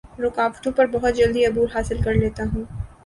رکاوٹوں 0.19 0.71
پر 0.71 0.85
بہت 0.91 1.15
جلدی 1.15 1.45
عبور 1.45 1.67
حاصل 1.75 2.01
کر 2.01 2.13
لیتا 2.15 2.43
ہوں 2.53 2.63